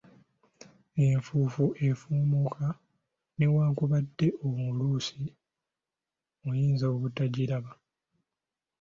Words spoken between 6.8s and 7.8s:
obutagiraba.